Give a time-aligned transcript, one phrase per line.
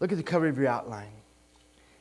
[0.00, 1.12] Look at the cover of your outline.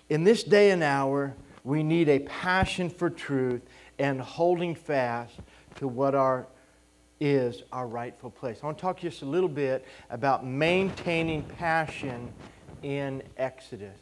[0.09, 3.61] In this day and hour, we need a passion for truth
[3.97, 5.33] and holding fast
[5.75, 6.47] to what our
[7.19, 8.59] is our rightful place.
[8.61, 12.31] I want to talk just a little bit about maintaining passion
[12.83, 13.97] in Exodus.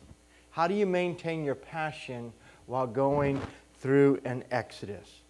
[0.50, 2.34] How do you maintain your passion
[2.66, 3.42] while going
[3.78, 5.22] through an Exodus?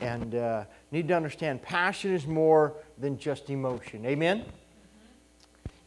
[0.00, 4.06] And uh, need to understand passion is more than just emotion.
[4.06, 4.44] Amen?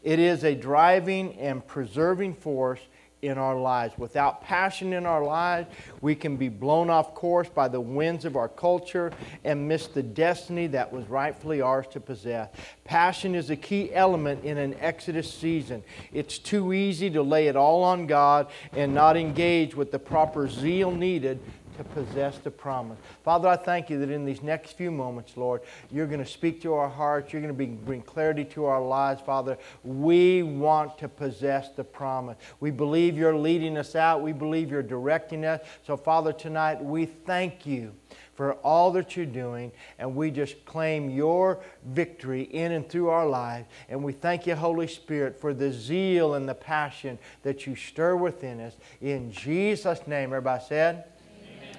[0.06, 2.78] It is a driving and preserving force
[3.22, 3.98] in our lives.
[3.98, 5.68] Without passion in our lives,
[6.00, 9.10] we can be blown off course by the winds of our culture
[9.42, 12.50] and miss the destiny that was rightfully ours to possess.
[12.84, 15.82] Passion is a key element in an Exodus season.
[16.12, 20.48] It's too easy to lay it all on God and not engage with the proper
[20.48, 21.40] zeal needed
[21.76, 22.98] to possess the promise.
[23.24, 26.60] Father, I thank you that in these next few moments, Lord, you're going to speak
[26.62, 27.32] to our hearts.
[27.32, 29.58] You're going to bring clarity to our lives, Father.
[29.84, 32.36] We want to possess the promise.
[32.60, 34.22] We believe you're leading us out.
[34.22, 35.60] We believe you're directing us.
[35.86, 37.92] So, Father, tonight we thank you
[38.34, 43.26] for all that you're doing, and we just claim your victory in and through our
[43.26, 43.66] lives.
[43.88, 48.14] And we thank you, Holy Spirit, for the zeal and the passion that you stir
[48.14, 48.76] within us.
[49.00, 51.04] In Jesus' name, everybody said,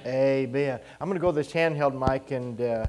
[0.07, 0.79] Amen.
[1.01, 2.61] I'm going to go this handheld mic and.
[2.61, 2.85] Uh,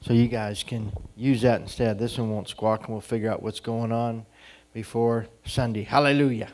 [0.00, 1.98] so you guys can use that instead.
[1.98, 4.24] This one won't squawk, and we'll figure out what's going on
[4.72, 5.82] before Sunday.
[5.82, 6.48] Hallelujah.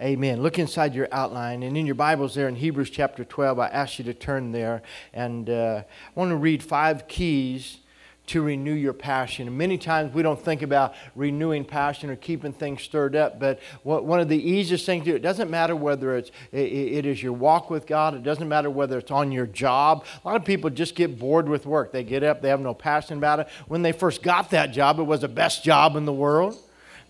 [0.00, 0.42] Amen.
[0.42, 3.98] Look inside your outline, and in your Bibles there in Hebrews chapter 12, I ask
[3.98, 4.80] you to turn there,
[5.12, 7.80] and uh, I want to read five keys
[8.26, 9.48] to renew your passion.
[9.48, 13.60] And many times we don't think about renewing passion or keeping things stirred up, but
[13.82, 17.34] one of the easiest things to do, it doesn't matter whether it's, it is your
[17.34, 20.06] walk with God, it doesn't matter whether it's on your job.
[20.24, 21.92] A lot of people just get bored with work.
[21.92, 23.48] They get up, they have no passion about it.
[23.68, 26.56] When they first got that job, it was the best job in the world.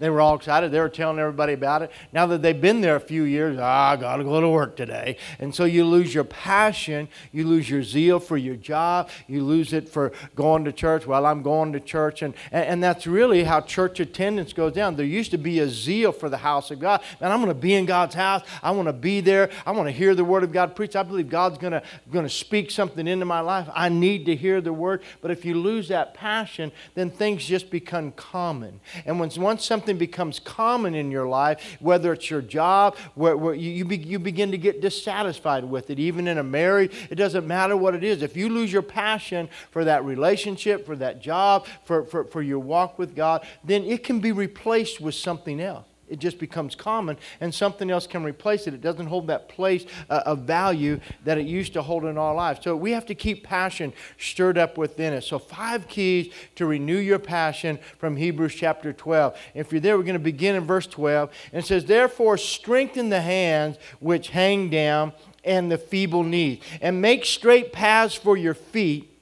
[0.05, 0.71] They were all excited.
[0.71, 1.91] They were telling everybody about it.
[2.13, 4.77] Now that they've been there a few years, ah, I got to go to work
[4.77, 5.17] today.
[5.39, 7.09] And so you lose your passion.
[7.33, 9.09] You lose your zeal for your job.
[9.27, 11.07] You lose it for going to church.
[11.07, 12.21] Well, I'm going to church.
[12.21, 14.97] And, and, and that's really how church attendance goes down.
[14.97, 17.01] There used to be a zeal for the house of God.
[17.23, 18.43] And I'm going to be in God's house.
[18.63, 19.49] I want to be there.
[19.65, 20.97] I want to hear the word of God preached.
[20.97, 23.69] I believe God's going to, going to speak something into my life.
[23.73, 25.03] I need to hear the word.
[25.23, 28.81] But if you lose that passion, then things just become common.
[29.07, 33.37] And when once something something becomes common in your life, whether it's your job, where,
[33.37, 36.93] where you, you, be, you begin to get dissatisfied with it, even in a marriage,
[37.11, 38.23] it doesn't matter what it is.
[38.23, 42.59] If you lose your passion for that relationship, for that job, for, for, for your
[42.59, 47.17] walk with God, then it can be replaced with something else it just becomes common
[47.41, 48.75] and something else can replace it.
[48.75, 52.35] It doesn't hold that place uh, of value that it used to hold in our
[52.35, 52.61] lives.
[52.63, 55.27] So we have to keep passion stirred up within us.
[55.27, 59.37] So, five keys to renew your passion from Hebrews chapter 12.
[59.55, 61.31] If you're there, we're going to begin in verse 12.
[61.53, 65.13] And it says, Therefore, strengthen the hands which hang down
[65.45, 69.14] and the feeble knees, and make straight paths for your feet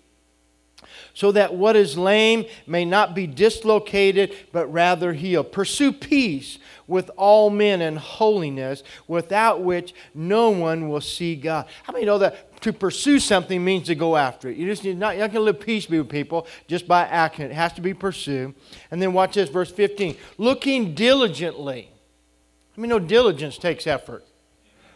[1.14, 5.52] so that what is lame may not be dislocated, but rather healed.
[5.52, 11.66] Pursue peace with all men and holiness, without which no one will see God.
[11.84, 14.56] How many know that to pursue something means to go after it?
[14.56, 17.50] You just need not, you're not going to live peaceably with people just by action.
[17.50, 18.54] It has to be pursued.
[18.90, 20.16] And then watch this, verse 15.
[20.38, 21.90] Looking diligently.
[22.76, 24.24] I mean, no diligence takes effort.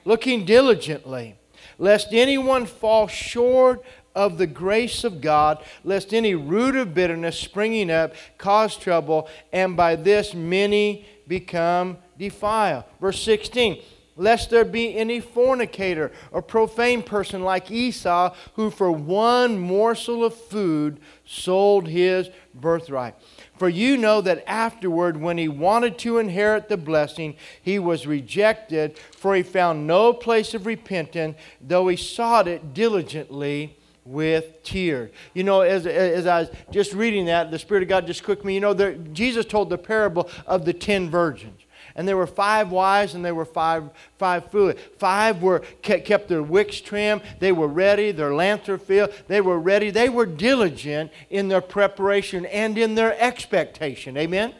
[0.05, 1.37] Looking diligently,
[1.79, 3.83] lest anyone fall short
[4.17, 9.77] of the grace of God, lest any root of bitterness springing up cause trouble, and
[9.77, 12.85] by this many become defiled.
[13.01, 13.81] Verse 16
[14.17, 20.35] lest there be any fornicator or profane person like Esau, who for one morsel of
[20.35, 23.15] food sold his birthright.
[23.59, 28.99] For you know that afterward, when he wanted to inherit the blessing, he was rejected,
[28.99, 33.76] for he found no place of repentance, though he sought it diligently
[34.07, 35.11] with tears.
[35.35, 38.45] You know, as, as I was just reading that, the Spirit of God just quicked
[38.45, 38.55] me.
[38.55, 41.61] You know, there, Jesus told the parable of the ten virgins.
[41.97, 43.85] And there were five wise and there were five,
[44.19, 44.79] five foolish.
[44.99, 47.23] Five were kept their wicks trimmed.
[47.39, 48.13] They were ready.
[48.13, 49.15] Their lamps were filled.
[49.29, 49.91] They were ready.
[49.91, 54.19] They were diligent in their preparation and in their expectation.
[54.19, 54.55] Amen?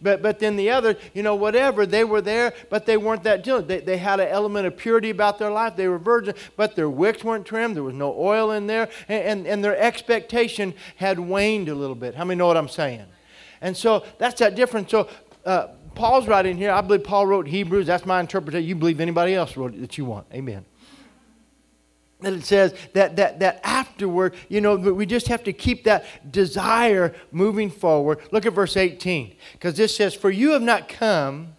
[0.00, 3.44] But, but then the other, you know, whatever, they were there, but they weren't that
[3.44, 3.68] diligent.
[3.68, 5.76] They, they had an element of purity about their life.
[5.76, 7.76] They were virgin, but their wicks weren't trimmed.
[7.76, 8.88] There was no oil in there.
[9.08, 12.14] And, and, and their expectation had waned a little bit.
[12.14, 13.06] How many know what I'm saying?
[13.60, 14.90] And so that's that difference.
[14.90, 15.08] So
[15.44, 16.72] uh, Paul's writing here.
[16.72, 17.86] I believe Paul wrote Hebrews.
[17.86, 18.68] That's my interpretation.
[18.68, 20.26] You believe anybody else wrote it that you want.
[20.32, 20.64] Amen.
[22.22, 26.04] That it says that, that, that afterward, you know, we just have to keep that
[26.30, 28.18] desire moving forward.
[28.30, 31.54] Look at verse 18, because this says, For you have not come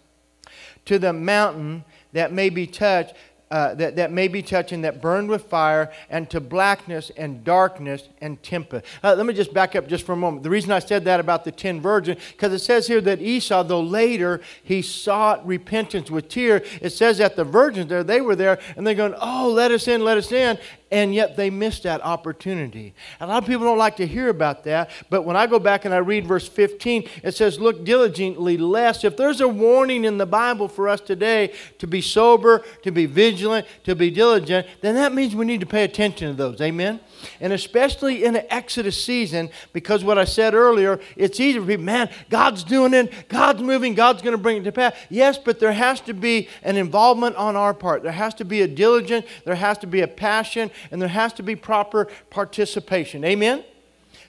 [0.84, 3.14] to the mountain that may be touched
[3.54, 8.08] uh, that, that may be touching, that burned with fire, and to blackness and darkness
[8.20, 8.84] and tempest.
[9.00, 10.42] Uh, let me just back up just for a moment.
[10.42, 13.62] The reason I said that about the ten virgins, because it says here that Esau,
[13.62, 18.34] though later he sought repentance with tear, it says that the virgins there, they were
[18.34, 20.58] there, and they're going, Oh, let us in, let us in
[20.90, 22.94] and yet they missed that opportunity.
[23.20, 25.84] A lot of people don't like to hear about that, but when I go back
[25.84, 30.18] and I read verse 15, it says, Look diligently, lest if there's a warning in
[30.18, 34.94] the Bible for us today to be sober, to be vigilant, to be diligent, then
[34.94, 36.60] that means we need to pay attention to those.
[36.60, 37.00] Amen?
[37.40, 41.76] And especially in the Exodus season, because what I said earlier, it's easy to be,
[41.76, 44.94] man, God's doing it, God's moving, God's going to bring it to pass.
[45.10, 48.02] Yes, but there has to be an involvement on our part.
[48.02, 51.32] There has to be a diligence, there has to be a passion, and there has
[51.34, 53.24] to be proper participation.
[53.24, 53.64] Amen?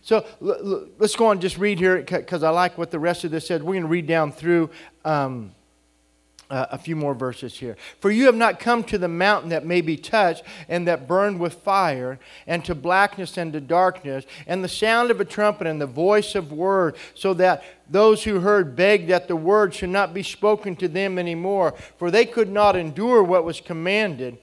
[0.02, 3.32] So let's go on and just read here because I like what the rest of
[3.32, 3.64] this said.
[3.64, 4.70] We're going to read down through.
[5.04, 5.55] Um,
[6.50, 7.76] uh, a few more verses here.
[8.00, 11.40] For you have not come to the mountain that may be touched and that burned
[11.40, 15.82] with fire, and to blackness and to darkness, and the sound of a trumpet and
[15.82, 20.14] the voice of word, so that those who heard begged that the word should not
[20.14, 24.38] be spoken to them anymore, for they could not endure what was commanded.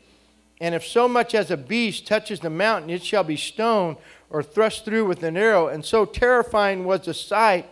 [0.60, 3.96] And if so much as a beast touches the mountain, it shall be stoned
[4.30, 5.66] or thrust through with an arrow.
[5.66, 7.68] And so terrifying was the sight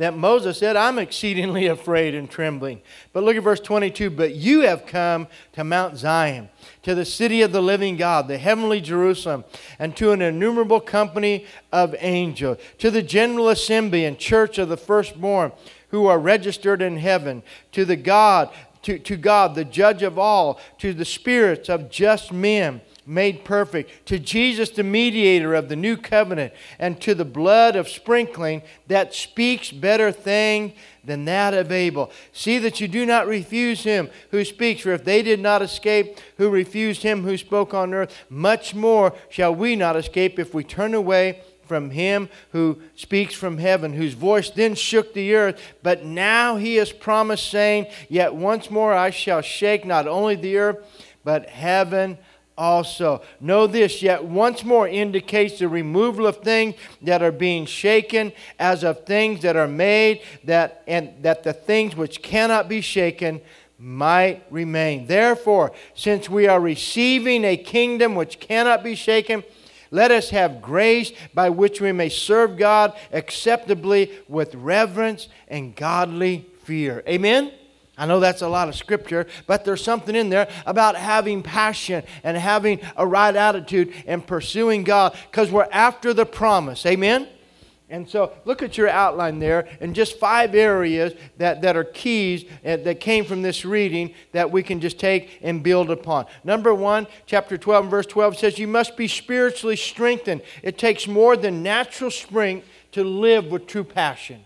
[0.00, 2.80] that Moses said, I'm exceedingly afraid and trembling.
[3.12, 6.48] But look at verse 22 But you have come to Mount Zion,
[6.84, 9.44] to the city of the living God, the heavenly Jerusalem,
[9.78, 14.78] and to an innumerable company of angels, to the general assembly and church of the
[14.78, 15.52] firstborn
[15.90, 17.42] who are registered in heaven,
[17.72, 18.48] to the God,
[18.80, 24.06] to, to God, the judge of all, to the spirits of just men made perfect,
[24.06, 29.12] to Jesus, the mediator of the new covenant, and to the blood of sprinkling that
[29.12, 30.72] speaks better thing
[31.04, 32.10] than that of Abel.
[32.32, 36.18] See that you do not refuse him who speaks, for if they did not escape
[36.36, 40.62] who refused him who spoke on earth, much more shall we not escape if we
[40.62, 45.60] turn away from him who speaks from heaven, whose voice then shook the earth.
[45.82, 50.56] But now he has promised, saying, Yet once more I shall shake not only the
[50.58, 50.78] earth,
[51.24, 52.18] but heaven
[52.60, 53.22] also.
[53.40, 58.84] Know this yet once more indicates the removal of things that are being shaken as
[58.84, 63.40] of things that are made, that and that the things which cannot be shaken
[63.78, 65.06] might remain.
[65.06, 69.42] Therefore, since we are receiving a kingdom which cannot be shaken,
[69.90, 76.46] let us have grace by which we may serve God acceptably with reverence and godly
[76.62, 77.02] fear.
[77.08, 77.52] Amen.
[78.00, 82.02] I know that's a lot of scripture, but there's something in there about having passion
[82.24, 86.86] and having a right attitude and pursuing God because we're after the promise.
[86.86, 87.28] Amen?
[87.90, 92.46] And so look at your outline there and just five areas that, that are keys
[92.64, 96.24] uh, that came from this reading that we can just take and build upon.
[96.42, 100.40] Number one, chapter 12 verse 12 says, You must be spiritually strengthened.
[100.62, 104.42] It takes more than natural strength to live with true passion.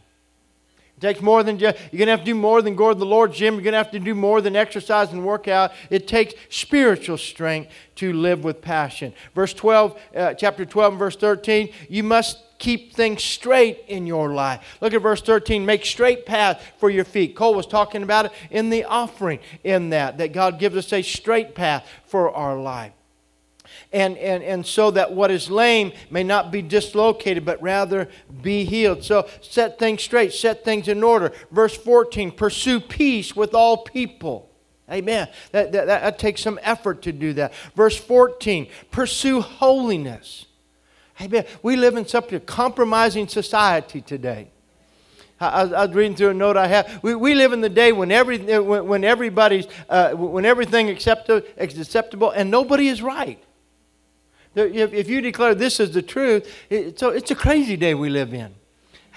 [1.05, 3.05] Takes more than just, you're going to have to do more than go to the
[3.05, 3.56] Lord's gym.
[3.56, 5.73] You're going to have to do more than exercise and work out.
[5.91, 9.12] It takes spiritual strength to live with passion.
[9.35, 14.33] Verse 12, uh, chapter 12 and verse 13, you must keep things straight in your
[14.33, 14.79] life.
[14.81, 15.67] Look at verse 13.
[15.67, 17.37] Make straight path for your feet.
[17.37, 21.03] Cole was talking about it in the offering in that, that God gives us a
[21.03, 22.94] straight path for our life
[23.94, 28.08] and, and, and so that what is lame may not be dislocated, but rather
[28.43, 29.05] be healed.
[29.05, 31.32] So set things straight, set things in order.
[31.53, 34.51] Verse 14 pursue peace with all people.
[34.91, 35.29] Amen.
[35.53, 37.55] That, that, that takes some effort to do that.
[37.77, 40.46] Verse 14 pursue holiness.
[41.20, 41.46] Amen.
[41.63, 44.48] We live in such a compromising society today.
[45.39, 47.01] I, was reading through a note I have.
[47.03, 51.46] We, we live in the day when, every, when, when everybody's, uh, when everything acceptable,
[51.56, 53.44] is acceptable and nobody is right.
[54.55, 58.55] If you declare this is the truth, a, it's a crazy day we live in.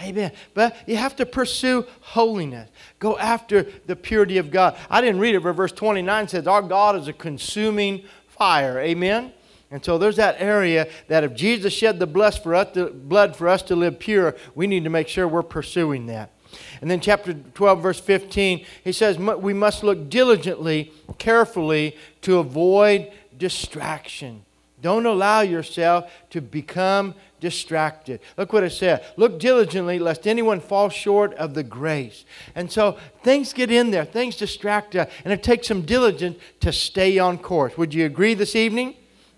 [0.02, 0.32] Amen.
[0.54, 2.70] But you have to pursue holiness.
[3.00, 4.78] Go after the purity of God.
[4.90, 8.80] I didn't read it, but verse 29 says, Our God is a consuming fire.
[8.80, 9.34] Amen.
[9.72, 13.36] And so there's that area that if Jesus shed the blood for us to, blood
[13.36, 16.32] for us to live pure, we need to make sure we're pursuing that.
[16.80, 23.12] And then chapter 12, verse 15, he says, We must look diligently, carefully to avoid
[23.38, 24.46] distraction.
[24.82, 28.20] Don't allow yourself to become distracted.
[28.38, 29.04] Look what it said.
[29.16, 32.26] Look diligently lest anyone fall short of the grace.
[32.54, 36.72] And so things get in there, things distract us, and it takes some diligence to
[36.72, 37.78] stay on course.
[37.78, 38.96] Would you agree this evening?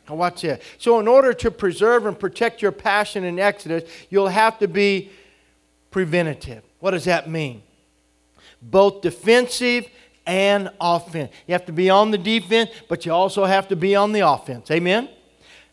[0.10, 0.63] Watch this.
[0.79, 5.12] So, in order to preserve and protect your passion in Exodus, you'll have to be
[5.91, 6.63] preventative.
[6.79, 7.62] What does that mean?
[8.60, 9.88] Both defensive
[10.25, 11.31] and offense.
[11.46, 14.27] You have to be on the defense, but you also have to be on the
[14.27, 14.72] offense.
[14.72, 15.10] Amen?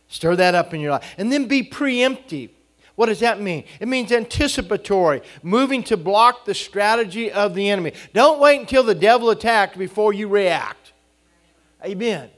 [0.09, 1.15] Stir that up in your life.
[1.19, 2.51] And then be preemptive.
[2.95, 3.65] What does that mean?
[3.79, 7.93] It means anticipatory, moving to block the strategy of the enemy.
[8.15, 10.93] Don't wait until the devil attacked before you react.
[11.85, 12.31] Amen.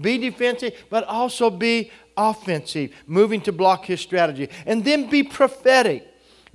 [0.00, 4.48] Be defensive, but also be offensive, moving to block his strategy.
[4.64, 6.06] And then be prophetic,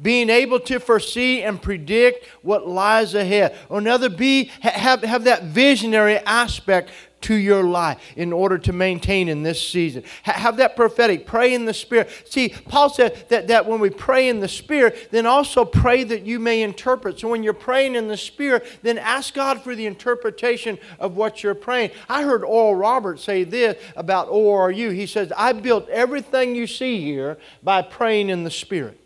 [0.01, 3.55] being able to foresee and predict what lies ahead.
[3.69, 6.89] Or another, be, have, have that visionary aspect
[7.25, 10.03] to your life in order to maintain in this season.
[10.23, 11.25] have that prophetic.
[11.25, 12.09] Pray in the Spirit.
[12.25, 16.23] See, Paul said that, that when we pray in the Spirit, then also pray that
[16.23, 17.19] you may interpret.
[17.19, 21.41] So when you're praying in the Spirit, then ask God for the interpretation of what
[21.41, 21.89] you're praying.
[22.07, 24.93] I heard Oral Roberts say this about ORU.
[24.93, 29.01] He says, I built everything you see here by praying in the Spirit.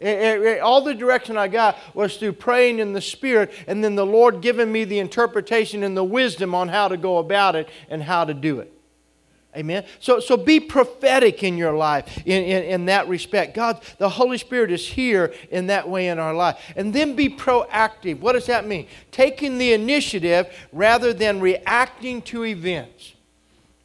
[0.00, 3.96] It, it, all the direction I got was through praying in the Spirit and then
[3.96, 7.68] the Lord giving me the interpretation and the wisdom on how to go about it
[7.90, 8.72] and how to do it.
[9.56, 9.84] Amen.
[9.98, 13.54] So, so be prophetic in your life in, in, in that respect.
[13.54, 16.60] God, the Holy Spirit is here in that way in our life.
[16.76, 18.20] And then be proactive.
[18.20, 18.86] What does that mean?
[19.10, 23.14] Taking the initiative rather than reacting to events.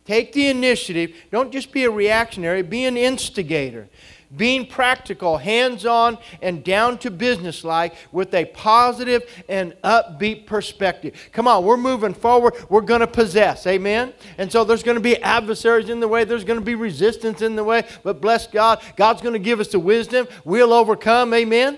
[0.05, 1.15] Take the initiative.
[1.31, 3.87] Don't just be a reactionary, be an instigator
[4.35, 11.29] being practical, hands on, and down to business like with a positive and upbeat perspective.
[11.31, 12.55] Come on, we're moving forward.
[12.69, 13.67] We're going to possess.
[13.67, 14.13] Amen?
[14.37, 17.41] And so there's going to be adversaries in the way, there's going to be resistance
[17.41, 20.27] in the way, but bless God, God's going to give us the wisdom.
[20.45, 21.33] We'll overcome.
[21.33, 21.77] Amen?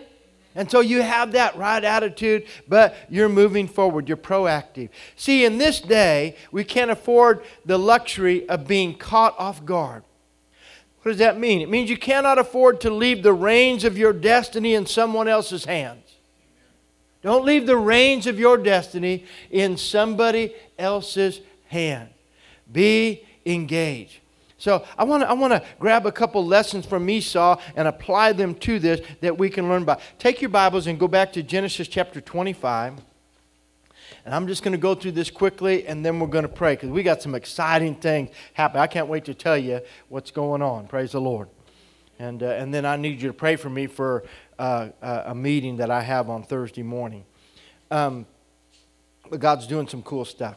[0.56, 4.08] And so you have that right attitude, but you're moving forward.
[4.08, 4.90] You're proactive.
[5.18, 10.04] See, in this day, we can't afford the luxury of being caught off guard.
[11.06, 11.62] What does that mean?
[11.62, 15.64] It means you cannot afford to leave the reins of your destiny in someone else's
[15.64, 16.16] hands.
[17.22, 22.10] Don't leave the reins of your destiny in somebody else's hand.
[22.72, 24.18] Be engaged.
[24.58, 28.32] So I want to I want to grab a couple lessons from Esau and apply
[28.32, 30.02] them to this that we can learn by.
[30.18, 32.96] Take your Bibles and go back to Genesis chapter 25.
[34.26, 36.74] And I'm just going to go through this quickly and then we're going to pray
[36.74, 38.82] because we got some exciting things happening.
[38.82, 40.88] I can't wait to tell you what's going on.
[40.88, 41.48] Praise the Lord.
[42.18, 44.24] And, uh, and then I need you to pray for me for
[44.58, 47.24] uh, a meeting that I have on Thursday morning.
[47.92, 48.26] Um,
[49.30, 50.56] but God's doing some cool stuff.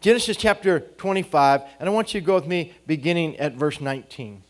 [0.00, 4.42] Genesis chapter 25, and I want you to go with me beginning at verse 19.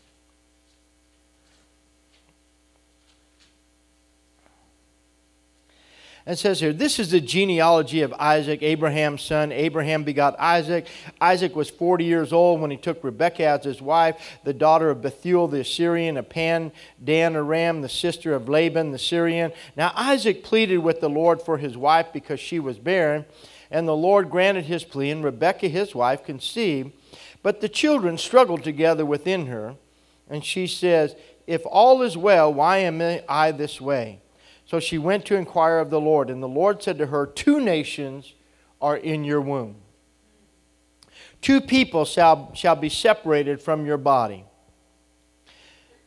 [6.25, 9.51] It says here, this is the genealogy of Isaac, Abraham's son.
[9.51, 10.87] Abraham begot Isaac.
[11.19, 14.15] Isaac was 40 years old when he took Rebekah as his wife,
[14.45, 16.71] the daughter of Bethuel the Assyrian, of Pan,
[17.03, 19.51] Dan Aram, the sister of Laban the Syrian.
[19.75, 23.25] Now Isaac pleaded with the Lord for his wife because she was barren,
[23.69, 26.93] and the Lord granted his plea, and Rebekah his wife conceived.
[27.41, 29.75] But the children struggled together within her,
[30.29, 34.21] and she says, If all is well, why am I this way?
[34.73, 37.59] So she went to inquire of the Lord, and the Lord said to her, Two
[37.59, 38.33] nations
[38.81, 39.75] are in your womb.
[41.41, 44.45] Two people shall, shall be separated from your body.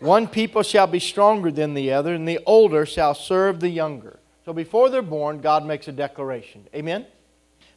[0.00, 4.18] One people shall be stronger than the other, and the older shall serve the younger.
[4.44, 6.66] So before they're born, God makes a declaration.
[6.74, 7.06] Amen?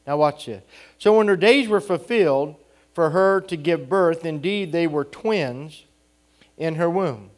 [0.08, 0.64] Now watch this.
[0.98, 2.56] So when her days were fulfilled
[2.96, 5.84] for her to give birth, indeed they were twins
[6.58, 7.30] in her womb.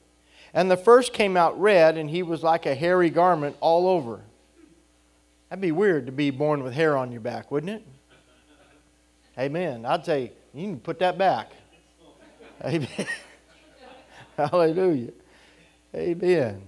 [0.54, 4.22] And the first came out red, and he was like a hairy garment all over.
[5.50, 7.86] That'd be weird to be born with hair on your back, wouldn't it?
[9.38, 9.86] Amen.
[9.86, 11.52] I'd say, you can put that back.
[12.64, 12.88] Amen.
[14.38, 15.12] Hallelujah.
[15.96, 16.62] Amen.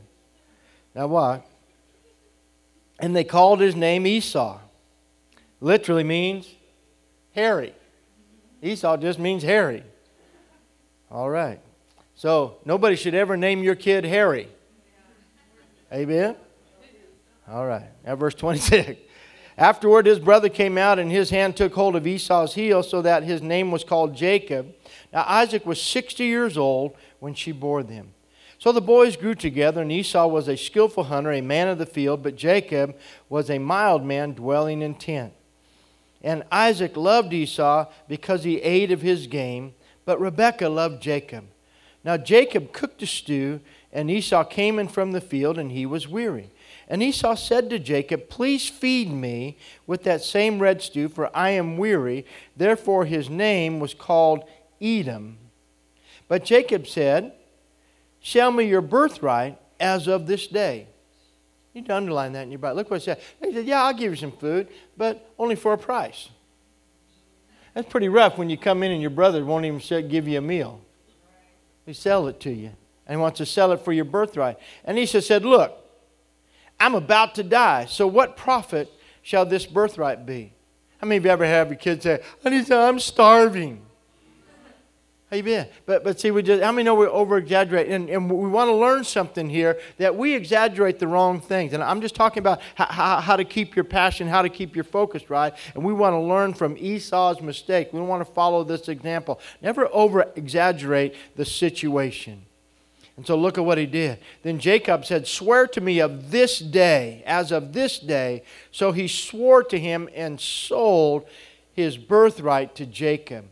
[0.95, 1.45] Now what?
[2.99, 4.59] And they called his name Esau.
[5.59, 6.47] Literally means
[7.33, 7.73] hairy.
[8.61, 9.83] Esau just means hairy.
[11.11, 11.59] All right.
[12.15, 14.47] So nobody should ever name your kid Harry.
[15.91, 16.35] Amen?
[17.47, 17.89] All right.
[18.05, 18.99] Now, verse 26.
[19.57, 23.23] Afterward, his brother came out, and his hand took hold of Esau's heel, so that
[23.23, 24.73] his name was called Jacob.
[25.11, 28.13] Now, Isaac was 60 years old when she bore them.
[28.57, 31.85] So the boys grew together, and Esau was a skillful hunter, a man of the
[31.85, 32.95] field, but Jacob
[33.29, 35.33] was a mild man dwelling in tent.
[36.23, 41.45] And Isaac loved Esau because he ate of his game, but Rebekah loved Jacob
[42.03, 46.07] Now Jacob cooked a stew, and Esau came in from the field, and he was
[46.07, 46.51] weary.
[46.87, 49.57] And Esau said to Jacob, Please feed me
[49.87, 52.25] with that same red stew, for I am weary.
[52.57, 54.43] Therefore his name was called
[54.81, 55.37] Edom.
[56.27, 57.33] But Jacob said,
[58.21, 60.87] Sell me your birthright as of this day.
[61.73, 62.77] You need to underline that in your Bible.
[62.77, 63.21] Look what it said.
[63.41, 64.67] He said, Yeah, I'll give you some food,
[64.97, 66.29] but only for a price.
[67.73, 70.41] That's pretty rough when you come in and your brother won't even give you a
[70.41, 70.81] meal.
[71.85, 72.71] He sell it to you.
[73.05, 74.57] And he wants to sell it for your birthright.
[74.85, 75.77] And Esau said, Look,
[76.79, 77.85] I'm about to die.
[77.85, 78.89] So what profit
[79.21, 80.53] shall this birthright be?
[80.97, 83.85] How many of you ever have your kids say, I'm starving?
[85.41, 85.67] Been?
[85.85, 87.87] But, but see, we just, how many know we over exaggerate?
[87.87, 91.73] And, and we want to learn something here that we exaggerate the wrong things.
[91.73, 94.75] And I'm just talking about how, how, how to keep your passion, how to keep
[94.75, 95.53] your focus right.
[95.75, 97.93] And we want to learn from Esau's mistake.
[97.93, 99.39] We want to follow this example.
[99.61, 102.45] Never over exaggerate the situation.
[103.15, 104.19] And so look at what he did.
[104.41, 108.43] Then Jacob said, Swear to me of this day, as of this day.
[108.71, 111.27] So he swore to him and sold
[111.73, 113.45] his birthright to Jacob.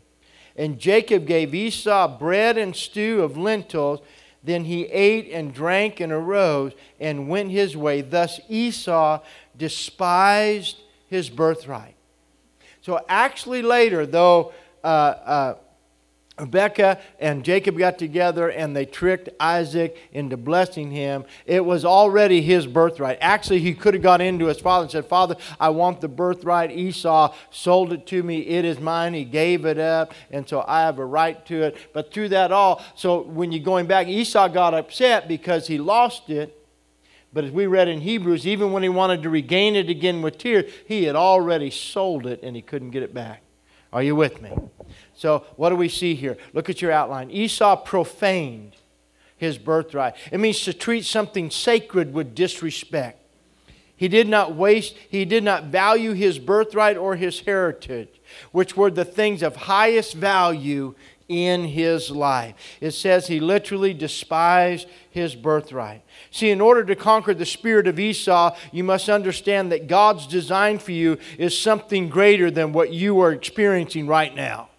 [0.56, 4.00] And Jacob gave Esau bread and stew of lentils.
[4.44, 8.00] Then he ate and drank and arose and went his way.
[8.00, 9.20] Thus Esau
[9.56, 10.78] despised
[11.08, 11.94] his birthright.
[12.80, 15.54] So, actually, later, though uh, uh,
[16.38, 21.24] Rebekah and Jacob got together and they tricked Isaac into blessing him.
[21.44, 23.18] It was already his birthright.
[23.20, 26.70] Actually, he could have gone into his father and said, Father, I want the birthright.
[26.70, 28.38] Esau sold it to me.
[28.40, 29.12] It is mine.
[29.12, 30.14] He gave it up.
[30.30, 31.76] And so I have a right to it.
[31.92, 36.30] But through that all, so when you're going back, Esau got upset because he lost
[36.30, 36.58] it.
[37.34, 40.38] But as we read in Hebrews, even when he wanted to regain it again with
[40.38, 43.42] tears, he had already sold it and he couldn't get it back.
[43.92, 44.50] Are you with me?
[45.22, 46.36] So, what do we see here?
[46.52, 47.30] Look at your outline.
[47.30, 48.74] Esau profaned
[49.36, 50.16] his birthright.
[50.32, 53.20] It means to treat something sacred with disrespect.
[53.94, 58.90] He did not waste, he did not value his birthright or his heritage, which were
[58.90, 60.96] the things of highest value
[61.28, 62.56] in his life.
[62.80, 66.02] It says he literally despised his birthright.
[66.32, 70.80] See, in order to conquer the spirit of Esau, you must understand that God's design
[70.80, 74.70] for you is something greater than what you are experiencing right now.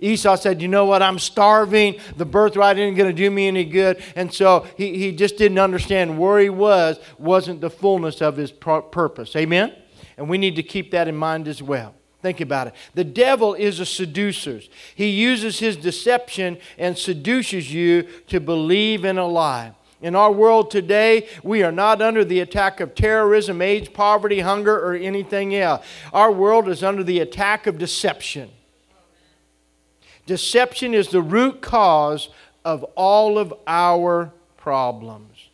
[0.00, 1.02] Esau said, You know what?
[1.02, 2.00] I'm starving.
[2.16, 4.02] The birthright isn't going to do me any good.
[4.14, 8.52] And so he, he just didn't understand where he was wasn't the fullness of his
[8.52, 9.34] purpose.
[9.36, 9.74] Amen?
[10.16, 11.94] And we need to keep that in mind as well.
[12.22, 12.74] Think about it.
[12.94, 14.60] The devil is a seducer.
[14.94, 19.74] He uses his deception and seduces you to believe in a lie.
[20.02, 24.76] In our world today, we are not under the attack of terrorism, AIDS, poverty, hunger,
[24.76, 25.84] or anything else.
[26.12, 28.50] Our world is under the attack of deception.
[30.26, 32.28] Deception is the root cause
[32.64, 35.48] of all of our problems.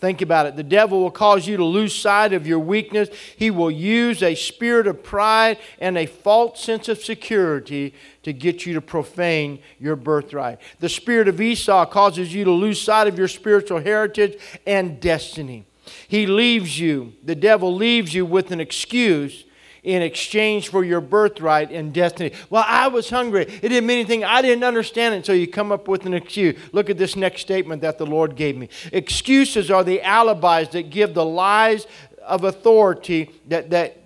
[0.00, 0.56] Think about it.
[0.56, 3.10] The devil will cause you to lose sight of your weakness.
[3.36, 8.64] He will use a spirit of pride and a false sense of security to get
[8.64, 10.58] you to profane your birthright.
[10.78, 15.66] The spirit of Esau causes you to lose sight of your spiritual heritage and destiny.
[16.08, 19.44] He leaves you, the devil leaves you with an excuse
[19.82, 22.32] in exchange for your birthright and destiny.
[22.50, 23.42] Well, I was hungry.
[23.42, 24.24] It didn't mean anything.
[24.24, 25.26] I didn't understand it.
[25.26, 26.58] So you come up with an excuse.
[26.72, 28.68] Look at this next statement that the Lord gave me.
[28.92, 31.86] Excuses are the alibis that give the lies
[32.22, 33.98] of authority that, that,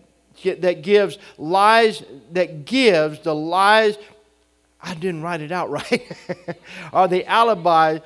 [0.45, 3.99] that gives lies, that gives the lies.
[4.81, 6.17] I didn't write it out right.
[6.93, 8.01] are the alibis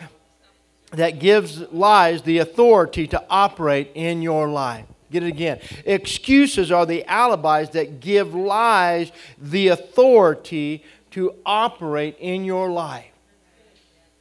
[0.92, 4.86] that gives lies the authority to operate in your life.
[5.10, 5.60] Get it again.
[5.84, 13.06] Excuses are the alibis that give lies the authority to operate in your life.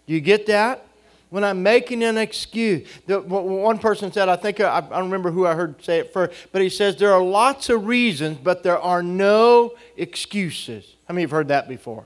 [0.06, 0.86] Do you get that?
[1.30, 5.46] When I'm making an excuse, the, one person said, I think, I, I remember who
[5.46, 8.80] I heard say it first, but he says, There are lots of reasons, but there
[8.80, 10.96] are no excuses.
[11.06, 12.06] How many have heard that before?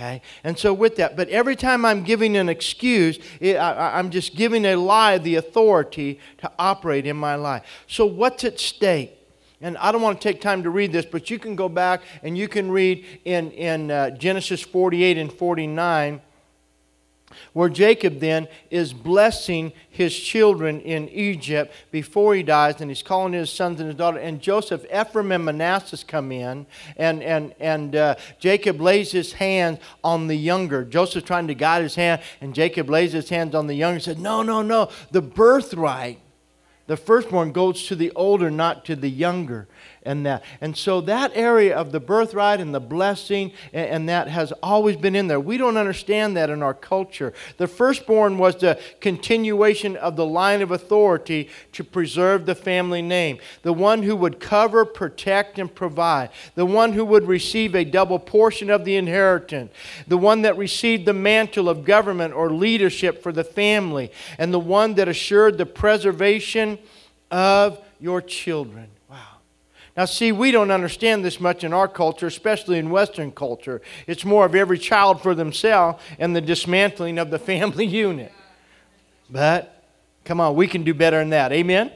[0.00, 0.22] Okay?
[0.44, 4.34] And so, with that, but every time I'm giving an excuse, it, I, I'm just
[4.34, 7.64] giving a lie the authority to operate in my life.
[7.86, 9.12] So, what's at stake?
[9.60, 12.00] And I don't want to take time to read this, but you can go back
[12.22, 16.22] and you can read in, in uh, Genesis 48 and 49
[17.52, 23.32] where Jacob then is blessing his children in Egypt before he dies, and he's calling
[23.32, 24.18] his sons and his daughter.
[24.18, 26.66] And Joseph, Ephraim, and Manasseh come in,
[26.96, 30.84] and, and, and uh, Jacob lays his hand on the younger.
[30.84, 34.02] Joseph's trying to guide his hand, and Jacob lays his hands on the younger and
[34.02, 34.90] said, No, no, no.
[35.10, 36.20] The birthright,
[36.86, 39.68] the firstborn, goes to the older, not to the younger.
[40.02, 40.42] And that.
[40.60, 44.96] And so that area of the birthright and the blessing and, and, that has always
[44.96, 45.38] been in there.
[45.38, 47.34] We don't understand that in our culture.
[47.58, 53.38] The firstborn was the continuation of the line of authority to preserve the family name.
[53.62, 56.30] The one who would cover, protect, and provide.
[56.54, 59.72] The one who would receive a double portion of the inheritance.
[60.08, 64.10] The one that received the mantle of government or leadership for the family.
[64.38, 66.78] And the one that assured the preservation
[67.30, 68.88] of your children.
[69.96, 73.82] Now, see, we don't understand this much in our culture, especially in Western culture.
[74.06, 78.32] It's more of every child for themselves and the dismantling of the family unit.
[79.28, 79.84] But,
[80.24, 81.52] come on, we can do better than that.
[81.52, 81.92] Amen?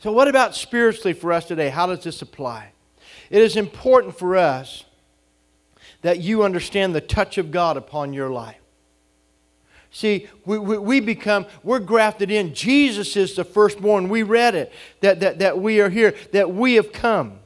[0.00, 1.70] So, what about spiritually for us today?
[1.70, 2.72] How does this apply?
[3.30, 4.84] It is important for us
[6.02, 8.57] that you understand the touch of God upon your life.
[9.90, 12.54] See, we, we, we, become, we're grafted in.
[12.54, 14.08] Jesus is the firstborn.
[14.08, 17.38] We read it, that, that, that we are here, that we have come.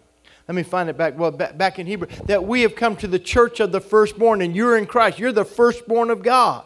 [0.48, 2.08] Let me find it back, well, back, back in Hebrew.
[2.26, 5.18] That we have come to the church of the firstborn, and you're in Christ.
[5.18, 6.64] You're the firstborn of God.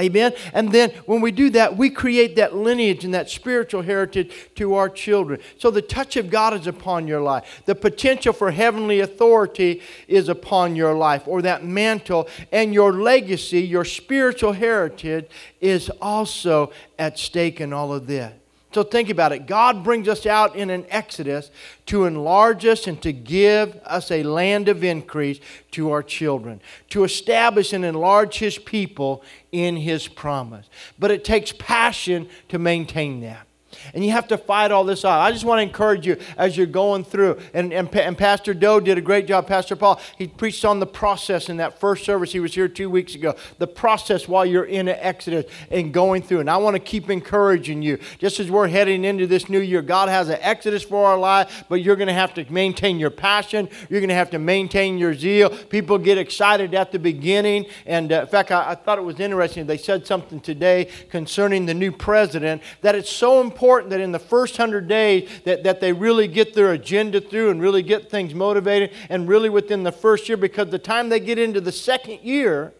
[0.00, 0.32] Amen.
[0.54, 4.74] And then when we do that, we create that lineage and that spiritual heritage to
[4.74, 5.40] our children.
[5.58, 7.62] So the touch of God is upon your life.
[7.66, 13.60] The potential for heavenly authority is upon your life, or that mantle, and your legacy,
[13.60, 15.28] your spiritual heritage,
[15.60, 18.32] is also at stake in all of this.
[18.72, 19.46] So think about it.
[19.46, 21.50] God brings us out in an exodus
[21.86, 25.40] to enlarge us and to give us a land of increase
[25.72, 30.68] to our children, to establish and enlarge His people in His promise.
[30.98, 33.46] But it takes passion to maintain that.
[33.94, 35.20] And you have to fight all this out.
[35.20, 37.38] I just want to encourage you as you're going through.
[37.54, 39.46] And, and, and Pastor Doe did a great job.
[39.46, 42.32] Pastor Paul, he preached on the process in that first service.
[42.32, 43.34] He was here two weeks ago.
[43.58, 46.40] The process while you're in Exodus and going through.
[46.40, 47.98] And I want to keep encouraging you.
[48.18, 51.64] Just as we're heading into this new year, God has an Exodus for our life,
[51.68, 53.68] but you're going to have to maintain your passion.
[53.88, 55.50] You're going to have to maintain your zeal.
[55.50, 57.66] People get excited at the beginning.
[57.86, 59.66] And uh, in fact, I, I thought it was interesting.
[59.66, 64.10] They said something today concerning the new president that it's so important important that in
[64.10, 68.10] the first hundred days that, that they really get their agenda through and really get
[68.10, 71.70] things motivated and really within the first year because the time they get into the
[71.70, 72.72] second year,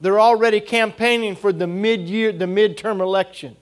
[0.00, 3.58] they're already campaigning for the mid-year, the midterm elections.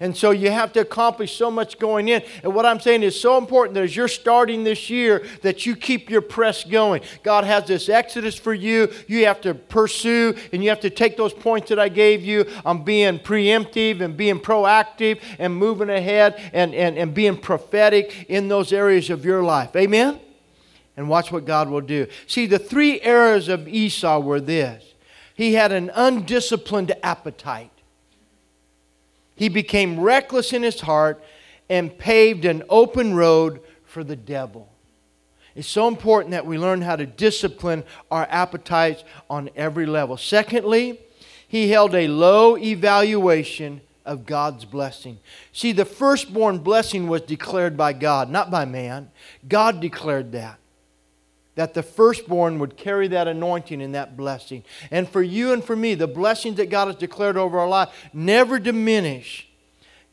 [0.00, 2.22] And so you have to accomplish so much going in.
[2.42, 5.74] And what I'm saying is so important that as you're starting this year, that you
[5.74, 7.02] keep your press going.
[7.22, 8.92] God has this exodus for you.
[9.06, 12.46] You have to pursue and you have to take those points that I gave you
[12.64, 18.48] on being preemptive and being proactive and moving ahead and, and, and being prophetic in
[18.48, 19.74] those areas of your life.
[19.76, 20.20] Amen?
[20.96, 22.06] And watch what God will do.
[22.26, 24.82] See, the three errors of Esau were this
[25.34, 27.70] he had an undisciplined appetite.
[29.36, 31.22] He became reckless in his heart
[31.68, 34.68] and paved an open road for the devil.
[35.54, 40.16] It's so important that we learn how to discipline our appetites on every level.
[40.16, 41.00] Secondly,
[41.48, 45.18] he held a low evaluation of God's blessing.
[45.52, 49.10] See, the firstborn blessing was declared by God, not by man.
[49.48, 50.58] God declared that
[51.56, 54.62] that the firstborn would carry that anointing and that blessing.
[54.90, 57.88] And for you and for me, the blessings that God has declared over our life
[58.12, 59.48] never diminish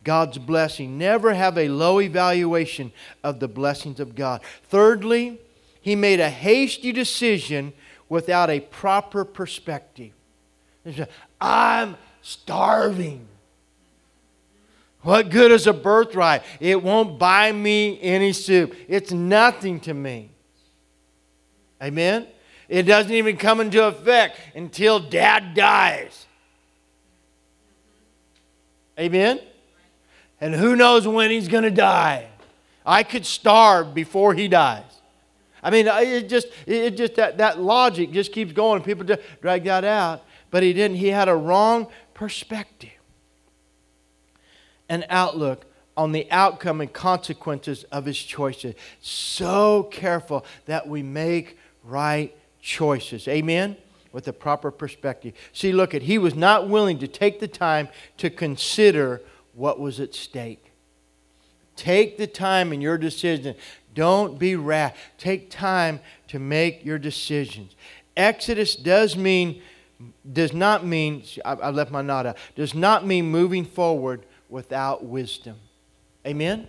[0.04, 0.98] God's blessing.
[0.98, 2.92] Never have a low evaluation
[3.24, 4.42] of the blessings of God.
[4.70, 5.40] Thirdly,
[5.82, 7.74] he made a hasty decision
[8.08, 10.12] without a proper perspective.
[11.42, 13.28] I'm starving.
[15.02, 16.44] What good is a birthright?
[16.62, 18.76] It won't buy me any soup.
[18.88, 20.30] It's nothing to me.
[21.84, 22.28] Amen?
[22.70, 26.26] It doesn't even come into effect until dad dies.
[28.98, 29.40] Amen?
[30.40, 32.28] And who knows when he's going to die?
[32.86, 34.84] I could starve before he dies.
[35.62, 38.82] I mean, it just, it just that, that logic just keeps going.
[38.82, 40.24] People just drag that out.
[40.52, 40.98] But he didn't.
[40.98, 42.92] He had a wrong perspective
[44.90, 45.66] and outlook
[45.96, 48.76] on the outcome and consequences of his choices.
[49.02, 53.28] So careful that we make right choices.
[53.28, 53.78] Amen?
[54.12, 55.34] With the proper perspective.
[55.54, 59.22] See, look at he was not willing to take the time to consider
[59.54, 60.72] what was at stake.
[61.76, 63.56] Take the time in your decision.
[63.94, 64.96] Don't be rash.
[65.18, 67.76] Take time to make your decisions.
[68.16, 69.62] Exodus does mean
[70.34, 72.38] does not mean I, left my note out.
[72.56, 75.56] Does not mean moving forward without wisdom.
[76.28, 76.68] Amen.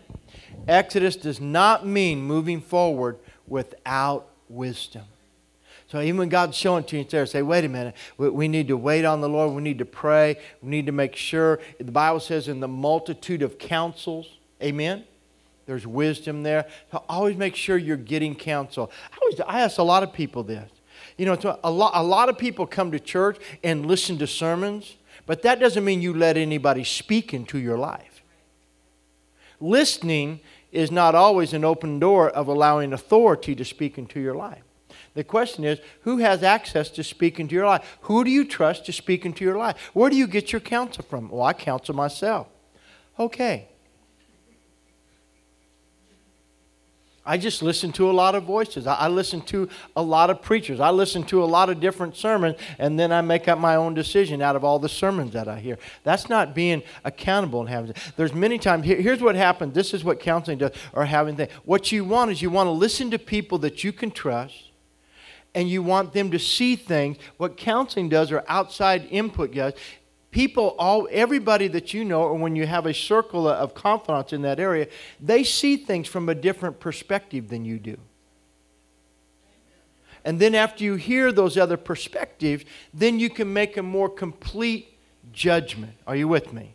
[0.68, 5.04] Exodus does not mean moving forward without wisdom.
[5.86, 8.68] So even when God's showing to you, there, say, wait a minute, we, we, need
[8.68, 9.54] to wait on the Lord.
[9.54, 10.36] We need to pray.
[10.62, 11.60] We need to make sure.
[11.78, 14.26] The Bible says in the multitude of counsels,
[14.62, 15.04] amen?
[15.66, 16.66] There's wisdom there.
[16.90, 18.90] So always make sure you're getting counsel.
[19.12, 20.70] I, always, I ask a lot of people this.
[21.16, 24.96] You know, a lot, a lot of people come to church and listen to sermons,
[25.26, 28.22] but that doesn't mean you let anybody speak into your life.
[29.60, 30.40] Listening
[30.74, 34.62] is not always an open door of allowing authority to speak into your life.
[35.14, 37.98] The question is, who has access to speak into your life?
[38.02, 39.90] Who do you trust to speak into your life?
[39.92, 41.28] Where do you get your counsel from?
[41.28, 42.48] Well, I counsel myself.
[43.18, 43.68] Okay.
[47.26, 48.86] I just listen to a lot of voices.
[48.86, 50.78] I, listen to a lot of preachers.
[50.78, 53.94] I listen to a lot of different sermons, and then I make up my own
[53.94, 55.78] decision out of all the sermons that I hear.
[56.02, 57.94] That's not being accountable and having.
[58.16, 58.84] There's many times.
[58.84, 59.74] Here, here's what happens.
[59.74, 61.50] This is what counseling does, or having things.
[61.64, 64.70] What you want is you want to listen to people that you can trust,
[65.54, 67.16] and you want them to see things.
[67.38, 69.72] What counseling does, or outside input does,
[70.34, 74.42] people all everybody that you know or when you have a circle of confidence in
[74.42, 74.88] that area
[75.20, 77.96] they see things from a different perspective than you do.
[80.24, 84.98] And then after you hear those other perspectives then you can make a more complete
[85.32, 85.92] judgment.
[86.04, 86.74] Are you with me?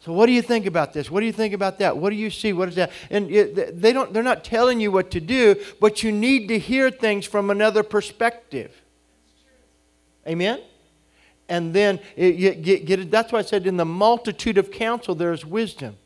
[0.00, 1.10] So what do you think about this?
[1.10, 1.98] What do you think about that?
[1.98, 2.54] What do you see?
[2.54, 2.90] What is that?
[3.10, 6.90] And they don't they're not telling you what to do but you need to hear
[6.90, 8.80] things from another perspective.
[10.26, 10.62] Amen
[11.48, 13.10] and then it, get, get it.
[13.10, 15.96] That's why I said, in the multitude of counsel, there is wisdom.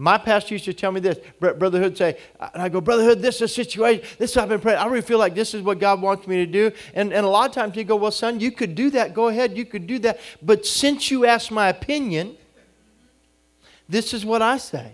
[0.00, 1.18] My pastor used to tell me this.
[1.40, 2.16] Brother Hood say,
[2.54, 4.04] and I go, Brother Hood, this is a situation.
[4.16, 4.78] This is I've been praying.
[4.78, 6.70] I really feel like this is what God wants me to do.
[6.94, 9.12] And, and a lot of times he go, Well, son, you could do that.
[9.12, 10.20] Go ahead, you could do that.
[10.40, 12.36] But since you asked my opinion,
[13.88, 14.92] this is what I say.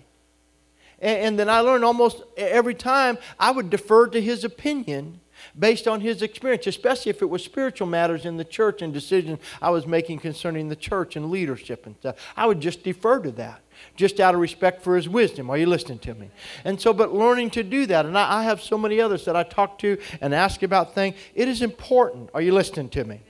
[1.01, 5.21] And, and then I learned almost every time I would defer to his opinion
[5.59, 9.39] based on his experience, especially if it was spiritual matters in the church and decisions
[9.63, 12.17] I was making concerning the church and leadership and stuff.
[12.37, 13.63] I would just defer to that,
[13.97, 15.51] just out of respect for his wisdom.
[15.51, 16.31] Are you listening to me?
[16.65, 19.37] And so, but learning to do that, and I, I have so many others that
[19.37, 22.31] I talk to and ask about things, it is important.
[22.35, 23.21] Are you listening to me?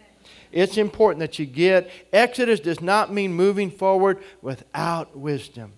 [0.50, 1.90] It's important that you get.
[2.12, 5.72] Exodus does not mean moving forward without wisdom.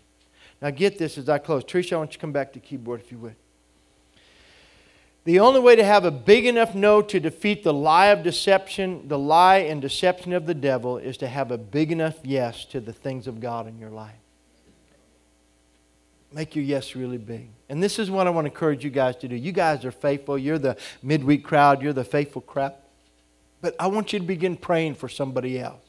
[0.61, 1.64] Now, get this as I close.
[1.64, 3.37] Tricia, I want you to come back to keyboard if you would.
[5.26, 9.08] The only way to have a big enough no to defeat the lie of deception,
[9.08, 12.80] the lie and deception of the devil, is to have a big enough yes to
[12.80, 14.14] the things of God in your life.
[16.32, 17.48] Make your yes really big.
[17.68, 19.34] And this is what I want to encourage you guys to do.
[19.34, 20.38] You guys are faithful.
[20.38, 22.74] You're the midweek crowd, you're the faithful crowd.
[23.60, 25.82] But I want you to begin praying for somebody else.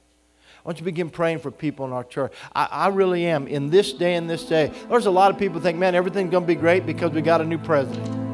[0.66, 2.34] I want you to begin praying for people in our church.
[2.56, 3.46] I, I really am.
[3.46, 6.44] In this day and this day, there's a lot of people think, man, everything's going
[6.44, 8.27] to be great because we got a new president.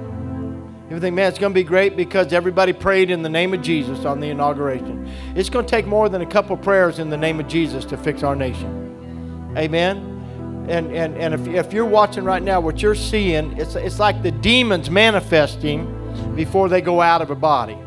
[0.94, 3.64] You think, man, it's going to be great because everybody prayed in the name of
[3.64, 5.12] Jesus on the inauguration.
[5.36, 7.98] It's going to take more than a couple prayers in the name of Jesus to
[7.98, 9.54] fix our nation.
[9.58, 10.68] Amen.
[10.70, 14.22] And, and, and if, if you're watching right now, what you're seeing, it's, it's like
[14.22, 17.78] the demons manifesting before they go out of a body.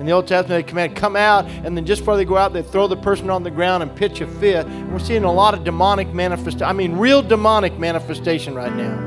[0.00, 2.52] In the Old Testament, they command, come out, and then just before they go out,
[2.52, 4.66] they throw the person on the ground and pitch a fit.
[4.66, 6.64] We're seeing a lot of demonic manifestation.
[6.64, 8.98] I mean, real demonic manifestation right now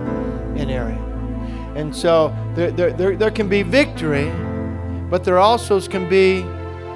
[0.55, 1.16] in area.
[1.77, 4.31] And so there, there, there, there can be victory,
[5.11, 6.39] but there also can be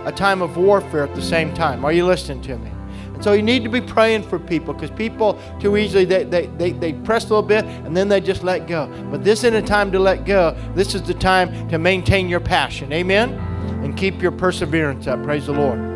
[0.05, 1.85] a time of warfare at the same time.
[1.85, 2.71] Are you listening to me?
[3.13, 6.47] And so you need to be praying for people because people too easily they, they,
[6.47, 8.87] they, they press a little bit and then they just let go.
[9.11, 10.57] But this isn't a time to let go.
[10.73, 12.91] This is the time to maintain your passion.
[12.91, 13.33] Amen?
[13.83, 15.21] And keep your perseverance up.
[15.21, 15.90] Praise the Lord.